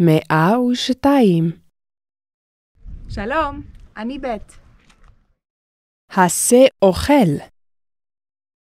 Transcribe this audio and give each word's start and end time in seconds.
מאה 0.00 0.60
ושתיים. 0.60 1.44
שלום, 3.08 3.62
אני 3.96 4.18
בית. 4.18 4.52
הסה 6.10 6.64
אוכל. 6.82 7.46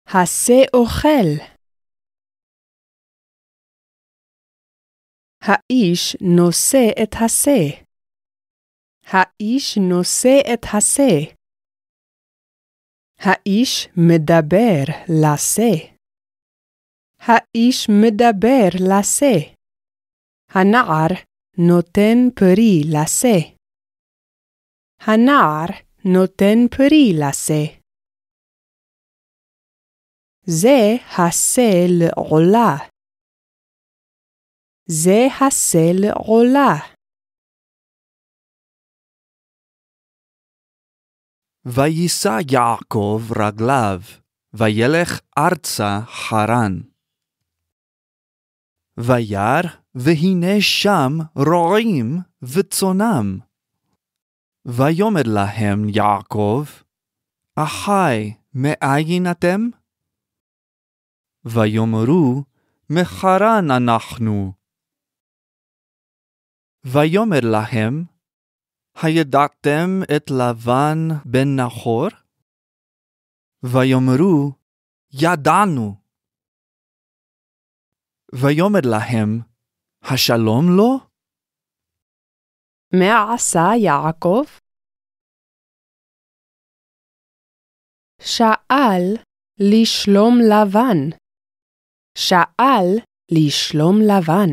הסה 0.07 0.59
אוכל. 0.73 1.27
האיש 5.41 6.17
נושא 6.21 7.03
את 7.03 7.15
הסה. 7.25 7.85
האיש 9.03 9.77
נושא 9.89 10.53
את 10.53 10.65
הסה. 10.73 11.35
האיש 13.19 13.87
מדבר 13.97 14.83
לשה. 15.09 15.95
האיש 17.19 17.87
מדבר 17.89 18.69
לשה. 18.89 19.64
הנער 20.57 21.11
נותן 21.57 22.17
פרי 22.35 22.81
לשה. 22.93 23.37
הנער 24.99 25.69
נותן 26.05 26.57
פרי 26.77 27.13
לשה. 27.19 27.63
זה 30.45 30.77
הסה 31.17 31.71
לעולה. 31.99 32.75
זה 34.89 35.27
הסה 35.41 35.91
לעולה. 36.01 36.75
ויישא 41.65 42.37
יעקב 42.51 43.21
רגליו, 43.39 43.99
וילך 44.53 45.21
ארצה 45.37 46.05
חרן. 46.05 46.73
וירא, 48.97 49.84
והנה 49.95 50.61
שם 50.61 51.11
רועים 51.35 52.17
וצונם. 52.41 53.39
ויאמר 54.65 55.21
להם 55.25 55.89
יעקב, 55.89 56.63
אחי, 57.55 58.33
מאין 58.53 59.31
אתם? 59.31 59.61
ויאמרו, 61.45 62.43
מחרן 62.89 63.71
אנחנו. 63.77 64.53
ויאמר 66.85 67.39
להם, 67.43 68.03
הידעתם 69.01 70.01
את 70.15 70.31
לבן 70.31 71.07
בן 71.25 71.59
נחור? 71.59 72.07
ויאמרו, 73.63 74.51
ידענו. 75.13 75.95
ויאמר 78.35 78.79
להם, 78.83 79.54
השלום 80.13 80.65
לו? 80.77 80.99
מה 82.93 83.33
עשה 83.33 83.67
יעקב? 83.83 84.43
שאל 88.21 89.23
לשלום 89.59 90.33
לבן. 90.51 91.17
שאל 92.17 93.03
לשלום 93.31 93.95
לבן. 94.01 94.51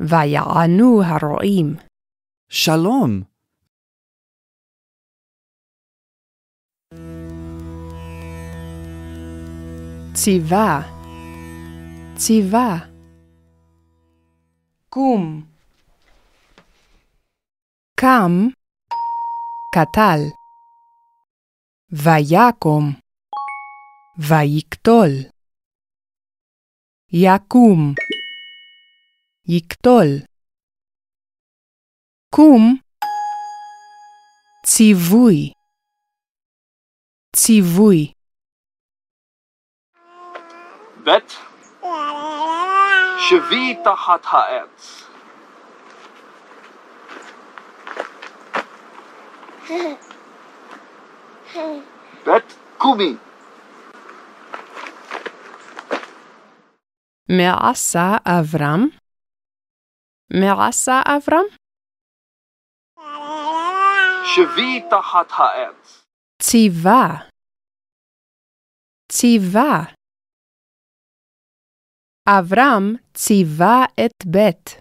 ויענו 0.00 1.02
הרועים. 1.02 1.66
שלום. 2.50 3.22
ציווה, 10.14 10.80
ציווה. 12.16 12.87
קום, 14.90 15.42
קם, 18.00 18.48
קטל. 19.74 20.20
ויקום, 21.92 22.84
ויקטול. 24.18 25.10
יקום, 27.12 27.94
יקטול. 29.48 30.08
קום, 32.34 32.76
ציווי, 34.66 35.52
ציווי. 37.36 38.12
בית 41.04 41.57
שבי 43.18 43.76
תחת 43.84 44.20
העץ. 44.24 45.04
בית 52.24 52.56
קומי. 52.78 53.16
מה 57.28 57.70
עשה 57.70 58.16
אברהם? 58.24 58.88
מה 60.30 60.68
עשה 60.68 61.00
אברהם? 61.06 61.46
שבי 64.34 64.82
תחת 64.90 65.30
העץ. 65.30 66.04
ציווה, 66.42 67.28
ציווה. 69.12 69.97
אברהם 72.30 72.96
ציווה 73.14 73.84
את 74.04 74.26
בית. 74.26 74.80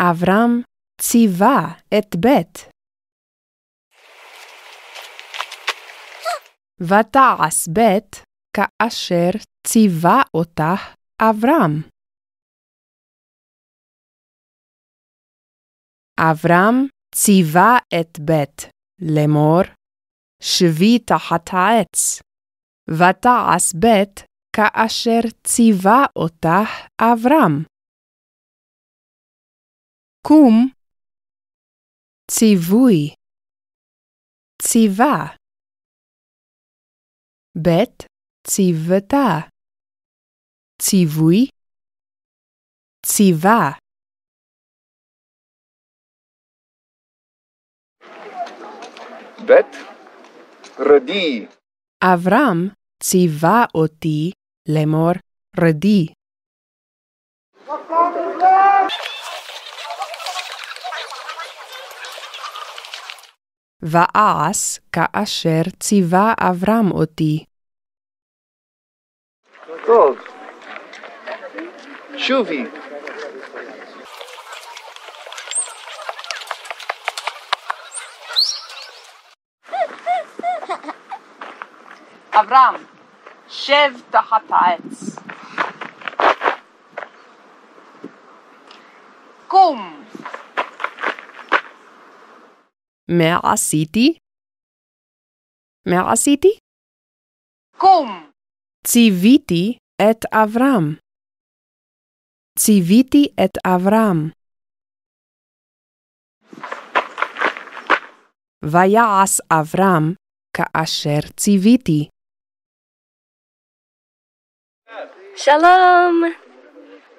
אברהם 0.00 0.62
ציווה 1.00 1.74
את 1.98 2.16
בית. 2.16 2.58
ותעש 6.80 7.68
בית 7.68 8.22
כאשר 8.56 9.30
ציווה 9.66 10.22
אותה 10.34 10.74
אברהם. 11.20 11.72
אברהם 16.20 16.86
ציווה 17.14 17.78
את 18.00 18.18
בית 18.20 18.70
לאמור, 19.00 19.62
שבי 20.42 20.98
תחת 20.98 21.50
העץ, 21.52 22.22
ותעש 22.90 23.74
בית 23.74 24.33
כאשר 24.56 25.20
ציווה 25.46 26.04
אותה 26.16 26.58
אברהם. 27.00 27.64
קום, 30.26 30.70
ציווי, 32.30 33.14
ציווה. 34.62 35.36
בית 37.62 38.02
ציוותה, 38.46 39.48
ציווי, 40.82 41.46
ציווה. 43.06 43.70
בית 49.46 49.76
רדי. 50.78 51.46
אברהם 52.04 52.68
ציווה 53.02 53.64
אותי 53.74 54.43
לאמור 54.68 55.12
רדי. 55.60 56.06
ואעש 63.82 64.78
כאשר 64.92 65.62
ציווה 65.80 66.34
אברהם 66.40 66.90
אותי. 66.92 67.44
טוב. 69.86 70.18
שובי. 72.16 72.64
אברהם, 82.34 82.93
שב 83.48 83.90
תחת 84.10 84.42
העץ. 84.48 85.18
קום, 89.48 90.04
מה 93.10 93.52
עשיתי? 93.52 94.18
מה 95.86 96.12
עשיתי? 96.12 96.58
קום, 97.78 98.30
ציוויתי 98.86 99.78
את 100.02 100.24
אברהם. 100.32 100.96
ציוויתי 102.58 103.26
את 103.44 103.50
אברהם. 103.66 104.30
ויעש 108.64 109.40
אברהם 109.52 110.14
כאשר 110.56 111.20
ציוויתי. 111.36 112.08
שלום! 115.36 116.22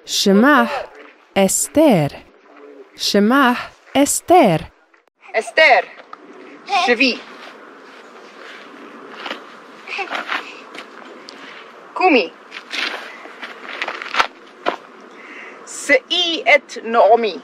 שמח, 0.06 0.70
אסתר. 1.34 2.06
שמה 2.96 3.52
אסתר. 3.96 4.56
אסתר. 5.34 5.80
שבי. 6.86 7.18
קומי. 11.92 12.30
שאי 15.66 16.44
את 16.54 16.72
נעמי. 16.84 17.38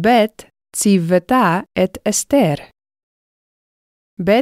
ב' 0.00 0.08
ציוותה 0.76 1.60
את 1.84 1.98
אסתר. 2.08 2.54
ב' 4.24 4.32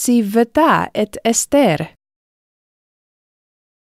ציוותה 0.00 0.84
את 1.02 1.16
אסתר. 1.30 1.78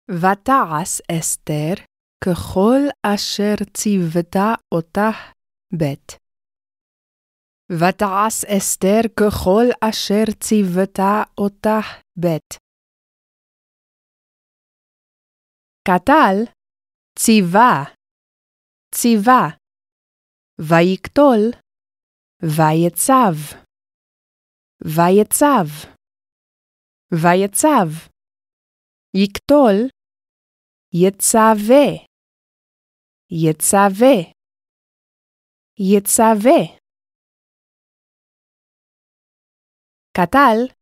ותעש 0.10 1.02
אסתר 1.12 1.84
ככל 2.26 2.80
אשר 3.06 3.56
ציוותה 3.78 4.50
אותה 4.72 5.10
ב'. 5.80 5.84
ותעש 7.72 8.46
אסתר 8.58 9.02
ככל 9.20 9.66
אשר 9.90 10.26
ציוותה 10.44 11.24
אותה 11.38 11.80
ב'. 12.20 12.28
קטל 15.88 16.36
ציווה, 17.20 17.84
ציווה, 18.96 19.50
ויקטול, 20.60 21.42
ויצב, 22.44 23.63
ויצב, 24.86 25.68
ויצב, 27.12 28.10
יקטול, 29.16 29.90
יצווה, 30.94 31.86
יצווה, 33.32 34.16
יצווה. 35.80 36.62
קטל, 40.18 40.74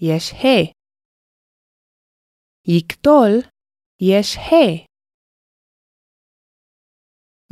יש 0.00 0.32
ה. 0.32 0.72
יקטול, 2.68 3.32
יש 4.00 4.36
ה. 4.36 4.86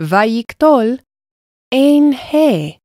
ויקטול, 0.01 0.87
אין 1.73 2.13
ה. 2.13 2.82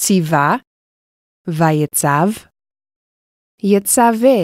ציווה, 0.00 0.56
ויצב, 1.48 2.28
יצווה. 3.62 4.40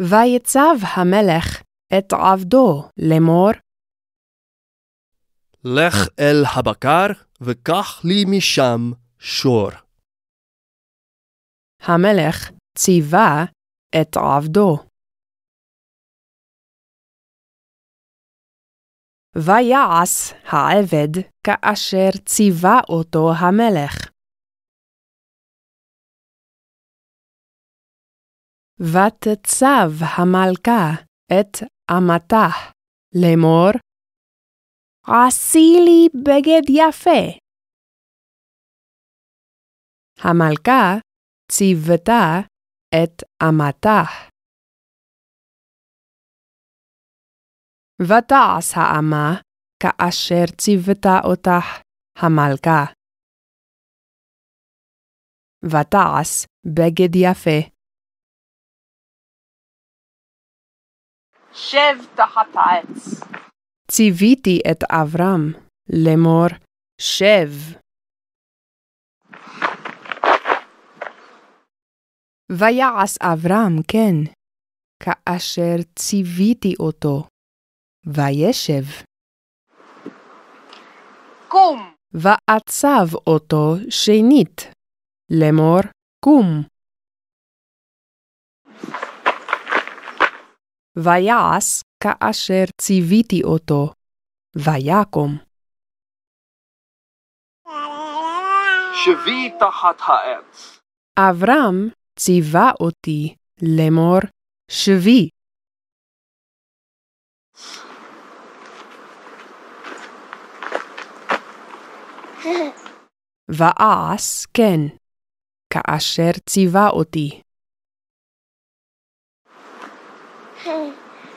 ויצב 0.00 0.76
המלך 0.96 1.62
את 1.98 2.12
עבדו 2.12 2.82
לאמור, 2.98 3.50
לך 5.64 5.96
אל 6.18 6.44
הבקר 6.56 7.06
וקח 7.40 8.04
לי 8.04 8.24
משם 8.36 8.80
שור. 9.18 9.70
המלך 11.80 12.50
ציווה 12.78 13.44
את 14.00 14.16
עבדו. 14.16 14.87
ויעש 19.36 20.32
העבד 20.44 21.22
כאשר 21.44 22.10
ציווה 22.26 22.80
אותו 22.88 23.30
המלך. 23.40 24.18
ותצב 28.80 29.90
המלכה 30.16 31.04
את 31.26 31.56
אמתה 31.90 32.48
לאמור, 33.14 33.70
עשי 35.06 35.76
לי 35.84 36.08
בגד 36.24 36.64
יפה. 36.70 37.38
המלכה 40.18 40.98
ציוותה 41.52 42.40
את 42.94 43.22
אמתה. 43.42 44.02
ותעש 48.02 48.72
האמה 48.76 49.40
כאשר 49.82 50.46
ציוותה 50.58 51.18
אותה 51.24 51.58
המלכה. 52.18 52.84
ותעש 55.64 56.46
בגד 56.66 57.16
יפה. 57.16 57.60
שב 61.52 62.16
תחת 62.16 62.48
העץ. 62.54 63.20
ציוויתי 63.90 64.60
את 64.70 64.84
אברהם 64.90 65.52
לאמור, 66.04 66.48
שב. 67.00 67.78
ויעש 72.52 73.18
אברהם 73.22 73.82
כן, 73.88 74.32
כאשר 75.02 75.82
ציוויתי 75.98 76.74
אותו, 76.80 77.28
וישב. 78.14 79.04
קום. 81.48 81.94
ועצב 82.12 83.16
אותו 83.26 83.74
שנית, 83.90 84.60
לאמור, 85.30 85.80
קום. 86.24 86.62
ויעש 90.96 91.82
כאשר 92.02 92.64
ציוויתי 92.80 93.42
אותו, 93.44 93.92
ויקום. 94.56 95.38
שבי 99.04 99.50
תחת 99.60 99.96
העץ. 100.00 100.80
אברהם 101.18 101.88
ציווה 102.18 102.70
אותי 102.80 103.34
לאמור, 103.62 104.18
שבי. 104.70 105.28
ואעש 113.48 114.46
כן, 114.54 114.96
כאשר 115.72 116.30
ציווה 116.48 116.88
אותי. 116.88 117.42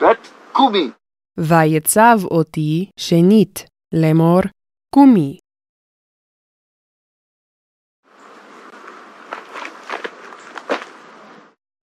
ב' 0.00 0.04
קומי. 0.52 0.90
ויצב 1.36 2.24
אותי 2.24 2.90
שנית 2.96 3.64
לאמור, 3.94 4.40
קומי. 4.94 5.38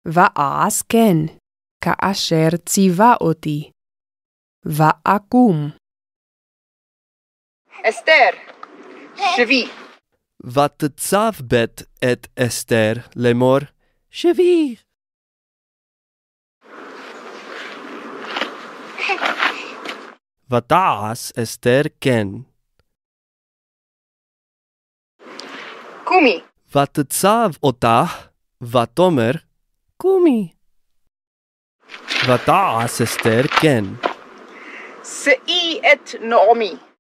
ואעש 0.05 0.83
כן, 0.83 1.37
כאשר 1.85 2.57
ציווה 2.67 3.15
אותי. 3.21 3.71
ואקום. 4.65 5.57
אסתר. 7.89 8.52
שבי. 9.17 9.69
ותצב 10.45 11.31
בית 11.41 11.83
את 12.13 12.27
אסתר 12.39 12.93
לאמור, 13.17 13.59
שבי. 14.11 14.77
ותעש 20.51 21.33
אסתר 21.43 21.81
כן, 22.01 22.27
קומי. 26.05 26.41
ותצב 26.77 27.51
אותה, 27.63 28.03
ותאמר, 28.63 29.31
קומי. 29.97 30.53
ותעש 32.29 33.01
אסתר 33.03 33.43
כן, 33.61 33.85
שאי 35.05 35.81
את 35.93 36.11
נעמי. 36.21 36.92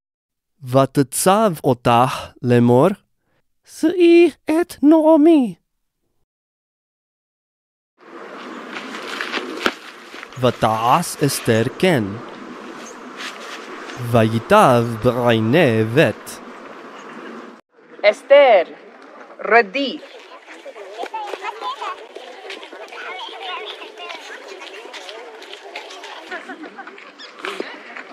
ותצב 0.64 1.52
אותה 1.64 2.04
לאמור, 2.42 2.88
שאי 3.64 4.31
את 4.45 4.75
נעמי. 4.83 5.54
ותעש 10.40 11.16
אסתר 11.26 11.62
כן. 11.78 12.04
ויטב 14.11 14.85
בעיני 15.04 15.85
בית. 15.95 16.40
אסתר. 18.04 18.62
רדי. 19.45 19.99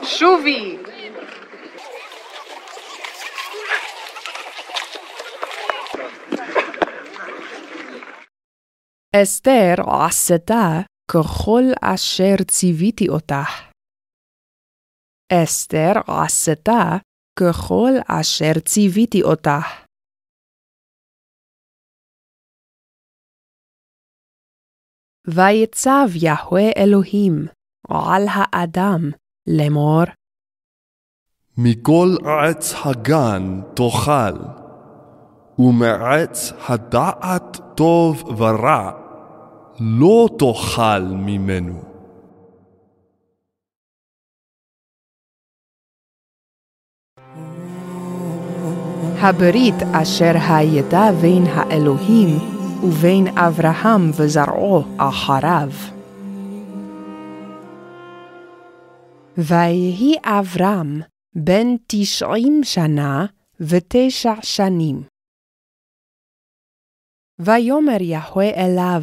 שובי. 0.03 0.77
אסתר 9.15 9.75
עשתה 10.05 10.81
ככל 11.11 11.63
אשר 11.81 12.35
ציוויתי 12.47 13.09
אותך. 13.09 13.49
אסתר 15.33 15.93
עשתה 16.07 16.97
ככל 17.39 17.91
אשר 18.07 18.59
ציוויתי 18.65 19.21
אותך. 19.23 19.89
ויצב 25.27 26.07
יהוה 26.15 26.69
אלוהים 26.77 27.45
על 27.89 28.23
האדם 28.29 29.01
לאמור, 29.47 30.03
מכל 31.57 32.09
עץ 32.25 32.73
הגן 32.85 33.61
תאכל, 33.75 34.58
ומעץ 35.59 36.53
הדעת 36.67 37.57
טוב 37.75 38.23
ורע 38.37 38.91
לא 39.79 40.27
תאכל 40.39 40.99
ממנו. 40.99 41.81
הברית 49.21 49.75
אשר 50.01 50.31
הייתה 50.49 51.09
בין 51.21 51.43
האלוהים 51.47 52.29
ובין 52.83 53.37
אברהם 53.37 54.11
וזרעו 54.15 54.83
אחריו. 54.97 55.69
ויהי 59.37 60.15
אברהם 60.23 61.01
בן 61.35 61.67
תשעים 61.87 62.61
שנה 62.63 63.25
ותשע 63.59 64.33
שנים. 64.41 65.18
ויאמר 67.39 68.01
יהוה 68.01 68.49
אליו, 68.49 69.01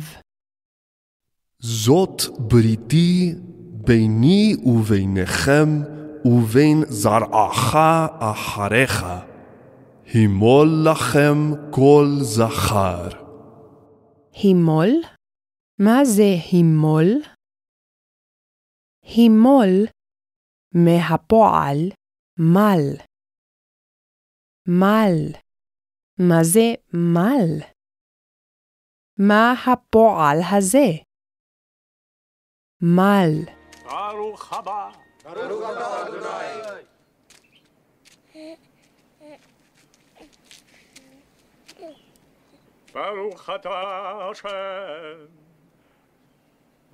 זאת 1.58 2.22
בריתי 2.38 3.34
ביני 3.84 4.54
וביניכם 4.64 5.68
ובין 6.24 6.82
זרעך 6.88 7.76
אחריך. 8.20 9.06
הימול 10.04 10.68
לכם 10.84 11.36
כל 11.70 12.06
זכר. 12.20 13.08
הימול? 14.32 14.88
מה 15.78 16.04
זה 16.04 16.34
הימול? 16.52 17.06
הימול 19.02 19.86
מהפועל 20.74 21.78
מל. 22.38 22.96
מל. 24.68 25.32
מה 26.18 26.44
זה 26.44 26.74
מל? 26.92 27.75
מה 29.18 29.54
הפועל 29.66 30.38
הזה? 30.50 30.86
מל. 32.82 33.32
ברוך 33.84 34.52
הבא. 34.52 34.90
ברוך 42.94 43.50
אתה 43.50 44.12
השם, 44.30 45.26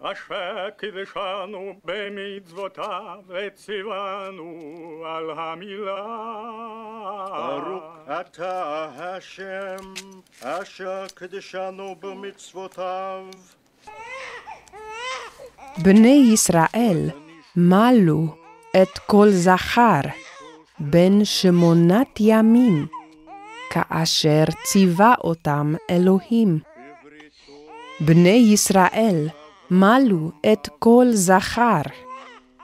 אשר 0.02 0.70
קידשנו 0.76 1.80
במצוותיו 1.84 3.20
וציוונו 3.26 5.04
על 5.06 5.30
המילה. 5.30 6.04
ברוך 7.30 7.91
אתה 8.06 8.86
השם, 8.98 9.76
אשר 10.42 11.04
קדשנו 11.14 11.96
במצוותיו. 12.00 13.24
בני 15.78 16.30
ישראל 16.32 17.10
מלו 17.56 18.26
את 18.82 18.98
כל 19.06 19.30
זכר 19.30 20.00
בן 20.78 21.24
שמונת 21.24 22.20
ימים, 22.20 22.86
כאשר 23.70 24.44
ציווה 24.64 25.14
אותם 25.24 25.74
אלוהים. 25.90 26.58
בני 28.00 28.48
ישראל 28.52 29.28
מלו 29.70 30.30
את 30.52 30.68
כל 30.78 31.06
זכר 31.10 31.82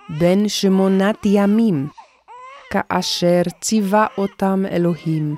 בן 0.09 0.49
שמונת 0.49 1.18
ימים, 1.25 1.88
כאשר 2.73 3.43
ציווה 3.61 4.07
אותם 4.19 4.59
אלוהים. 4.67 5.37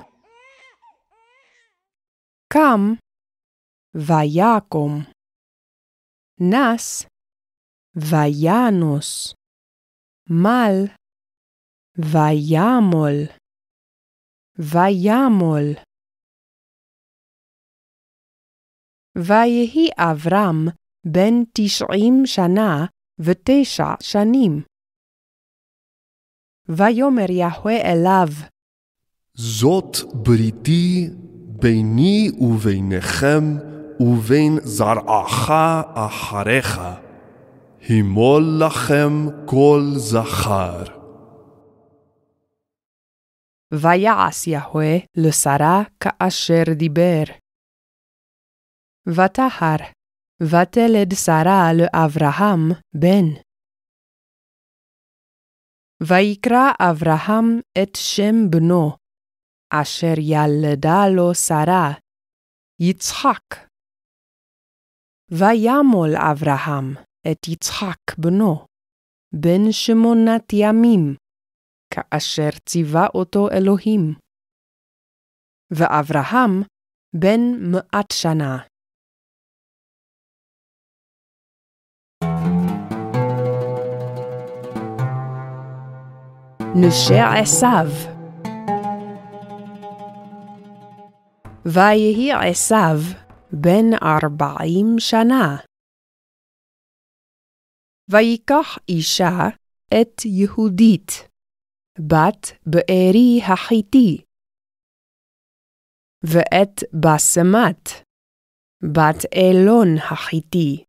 קם 2.53 2.93
ויקום. 3.95 4.91
נס 6.39 7.05
וינוס. 7.95 9.33
מל 10.29 10.77
וימול. 11.97 13.17
וימול. 14.57 15.67
ויהי 19.17 19.89
אברהם 19.97 20.67
בן 21.05 21.33
תשעים 21.53 22.25
שנה 22.25 22.85
ותשע 23.19 23.93
שנים. 24.01 24.70
ויאמר 26.69 27.31
יהוה 27.31 27.75
אליו, 27.75 28.27
זאת 29.33 29.97
בריתי 30.13 31.09
ביני 31.59 32.31
וביניכם 32.39 33.43
ובין 33.99 34.59
זרעך 34.63 35.51
אחריך. 35.93 36.81
הימול 37.87 38.43
לכם 38.59 39.27
כל 39.45 39.81
זכר. 39.95 40.83
ויעש 43.73 44.47
יהוה 44.47 44.97
לשרה 45.17 45.81
כאשר 45.99 46.63
דיבר. 46.75 47.23
ותהר, 49.07 49.77
ותלד 50.41 51.13
שרה 51.13 51.73
לאברהם 51.73 52.71
בן. 52.93 53.25
ויקרא 56.07 56.71
אברהם 56.91 57.59
את 57.83 57.95
שם 57.95 58.35
בנו, 58.49 58.91
אשר 59.69 60.13
ילדה 60.17 61.07
לו 61.15 61.35
שרה, 61.35 61.93
יצחק. 62.81 63.69
וימול 65.31 66.09
אברהם 66.31 66.95
את 67.31 67.47
יצחק 67.47 68.17
בנו, 68.17 68.65
בן 69.35 69.71
שמונת 69.71 70.53
ימים, 70.53 71.15
כאשר 71.93 72.49
ציווה 72.65 73.07
אותו 73.13 73.49
אלוהים. 73.51 74.15
ואברהם 75.71 76.63
בן 77.15 77.71
מאת 77.71 78.11
שנה. 78.13 78.70
נשר 86.75 87.27
עשיו 87.41 87.87
ויהי 91.65 92.31
עשיו 92.31 92.97
בן 93.61 93.87
ארבעים 94.03 94.87
שנה. 94.99 95.57
ויקח 98.11 98.77
אישה 98.89 99.49
את 99.87 100.25
יהודית, 100.25 101.11
בת 101.99 102.43
בארי 102.65 103.41
החיתי, 103.53 104.25
ואת 106.23 106.75
בסמת, 107.01 107.83
בת 108.93 109.21
אלון 109.35 109.97
החיתי. 110.11 110.85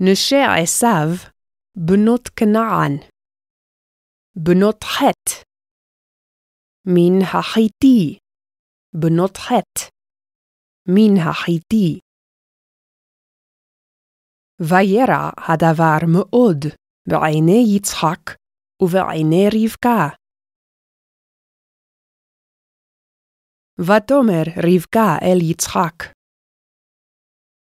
נשי 0.00 0.42
עשיו, 0.62 1.33
בנות 1.76 2.28
כנען, 2.28 2.92
בנות 4.36 4.84
חטא, 4.84 5.42
מן 6.86 7.22
החיתי, 7.22 8.18
בנות 8.94 9.36
חטא, 9.36 9.90
מן 10.88 11.14
החיתי. 11.28 12.00
וירע 14.60 15.30
הדבר 15.48 15.98
מאוד 16.12 16.58
בעיני 17.08 17.64
יצחק 17.76 18.24
ובעיני 18.82 19.44
רבקה. 19.54 20.16
ותאמר 23.80 24.44
רבקה 24.66 25.08
אל 25.22 25.50
יצחק, 25.50 26.14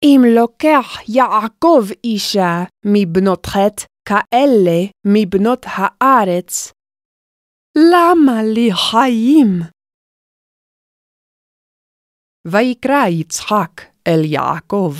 אם 0.03 0.22
לוקח 0.36 0.88
יעקב 1.08 1.84
אישה 2.03 2.53
מבנות 2.86 3.46
חטא 3.46 3.90
כאלה 4.12 4.80
מבנות 5.08 5.65
הארץ, 5.65 6.72
למה 7.77 8.44
לי 8.53 8.70
חיים? 8.89 9.48
ויקרא 12.48 13.08
יצחק 13.10 13.82
אל 14.08 14.25
יעקב, 14.25 14.94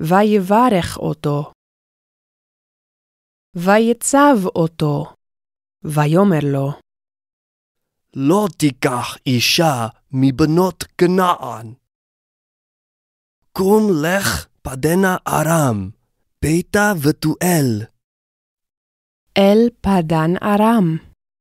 ויברך 0.00 0.96
אותו, 0.96 1.52
ויצב 3.56 4.46
אותו, 4.56 5.04
ויאמר 5.84 6.52
לו, 6.52 6.68
לא 8.16 8.46
תיקח 8.58 9.16
אישה 9.26 9.88
מבנות 10.12 10.84
כנען. 10.98 11.74
קום 13.52 13.82
לך 14.04 14.46
פדנה 14.62 15.16
ארם, 15.28 15.90
ביתה 16.44 16.92
ותואל. 17.02 17.86
אל 19.38 19.70
פדן 19.80 20.36
ארם, 20.42 20.96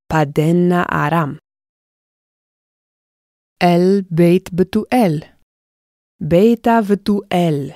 פדנה 0.08 0.84
ארם. 0.92 1.38
אל 3.64 4.02
בית 4.12 4.54
בתואל, 4.54 5.20
ביתה 6.22 6.72
ותואל. 6.88 7.70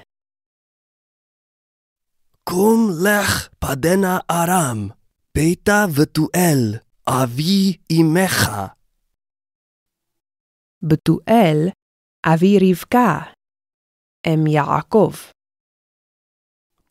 קום 2.44 2.90
לך 3.04 3.50
פדנה 3.60 4.18
ארם, 4.32 4.90
ביתה 5.38 5.86
ותואל, 5.96 6.80
אבי 7.08 7.78
אמך. 7.92 8.50
בתואל, 10.82 11.58
אבי 12.26 12.58
רבקה, 12.62 13.20
אם 14.28 14.48
יעקב. 14.48 15.37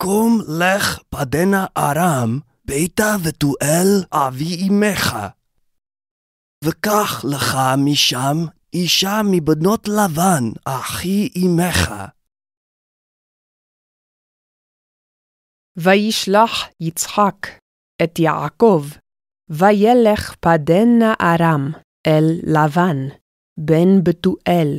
קום 0.01 0.39
לך 0.59 0.99
פדנה 1.09 1.65
ארם, 1.77 2.39
ביתה 2.65 3.15
ותואל, 3.23 4.03
אבי 4.11 4.67
אמך. 4.69 5.15
וקח 6.63 7.25
לך 7.31 7.57
משם 7.85 8.37
אישה 8.73 9.21
מבנות 9.31 9.87
לבן, 9.87 10.43
אחי 10.65 11.29
אמך. 11.45 11.91
וישלח 15.77 16.69
יצחק 16.81 17.47
את 18.03 18.19
יעקב, 18.19 18.83
וילך 19.49 20.35
פדנה 20.35 21.13
ארם 21.21 21.71
אל 22.07 22.27
לבן, 22.43 23.15
בן 23.59 24.03
בתואל, 24.03 24.77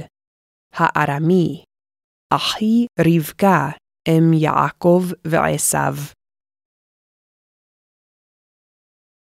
הארמי, 0.72 1.64
אחי 2.34 2.87
רבקה, 3.00 3.68
אם 4.08 4.32
יעקב 4.32 5.02
ועשיו. 5.24 5.94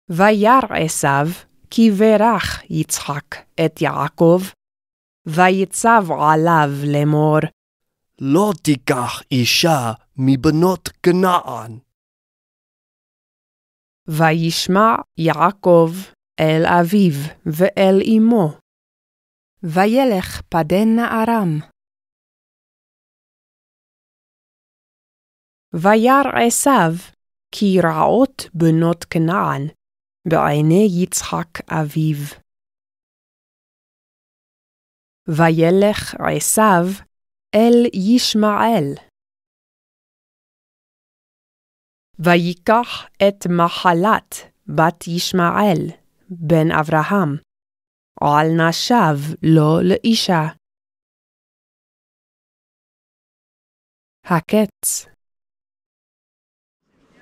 וירא 0.10 0.78
עשיו, 0.86 1.28
כי 1.72 1.92
ברך 1.92 2.64
יצחק 2.70 3.36
את 3.66 3.82
יעקב, 3.82 4.42
ויצב 5.26 6.04
עליו 6.12 6.70
לאמור, 6.94 7.40
לא 8.22 8.52
תיקח 8.64 9.22
אישה 9.32 9.92
מבנות 10.18 10.90
כנען. 11.04 11.80
וישמע 14.08 14.96
יעקב 15.18 15.92
אל 16.40 16.64
אביו 16.66 17.14
ואל 17.46 18.02
אמו, 18.18 18.58
וילך 19.64 20.42
פדנה 20.50 21.24
ארם. 21.24 21.71
וירא 25.74 26.46
עשיו 26.48 26.94
כי 27.52 27.80
רעות 27.84 28.42
בנות 28.54 29.04
כנען 29.04 29.68
בעיני 30.28 30.88
יצחק 31.04 31.52
אביו. 31.70 32.42
וילך 35.28 36.16
עשיו 36.36 36.86
אל 37.56 37.86
ישמעאל. 37.94 39.12
ויקח 42.20 43.08
את 43.28 43.48
מחלת 43.58 44.36
בת 44.68 45.08
ישמעאל, 45.08 45.82
בן 46.30 46.72
אברהם, 46.80 47.38
על 48.22 48.48
נשב 48.60 49.36
לו 49.44 49.82
לאישה. 49.90 50.44
הקץ 54.24 55.11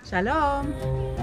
שלום. 0.10 1.19